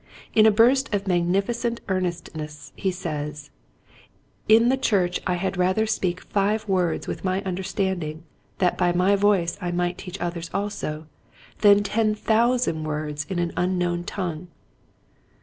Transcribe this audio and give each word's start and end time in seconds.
In 0.33 0.47
a 0.47 0.51
burst 0.51 0.91
of 0.95 1.05
magnificent 1.07 1.79
earnestness 1.87 2.73
he 2.75 2.89
says," 2.89 3.51
In 4.57 4.69
the 4.69 4.75
church 4.75 5.19
I 5.27 5.35
had 5.35 5.57
rather 5.57 5.85
speak 5.85 6.21
five 6.21 6.67
words 6.67 7.07
with 7.07 7.23
my 7.23 7.43
understanding 7.43 8.23
that 8.57 8.79
by 8.79 8.93
my 8.93 9.15
voice 9.15 9.59
I 9.61 9.69
might 9.69 9.99
teach 9.99 10.19
others 10.19 10.49
also, 10.55 11.05
than 11.59 11.83
ten 11.83 12.15
thousand 12.15 12.83
words 12.83 13.27
in 13.29 13.37
an 13.37 13.53
unknown 13.55 14.03
tongue." 14.03 14.47